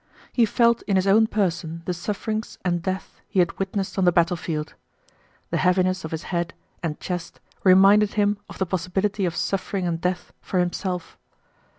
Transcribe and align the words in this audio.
He 0.33 0.47
felt 0.47 0.81
in 0.87 0.95
his 0.95 1.05
own 1.05 1.27
person 1.27 1.83
the 1.85 1.93
sufferings 1.93 2.57
and 2.65 2.81
death 2.81 3.21
he 3.27 3.37
had 3.37 3.59
witnessed 3.59 3.99
on 3.99 4.03
the 4.05 4.11
battlefield. 4.11 4.73
The 5.51 5.57
heaviness 5.57 6.03
of 6.03 6.09
his 6.09 6.23
head 6.33 6.55
and 6.81 6.99
chest 6.99 7.39
reminded 7.63 8.13
him 8.13 8.39
of 8.49 8.57
the 8.57 8.65
possibility 8.65 9.25
of 9.25 9.35
suffering 9.35 9.85
and 9.85 10.01
death 10.01 10.33
for 10.41 10.57
himself. 10.59 11.19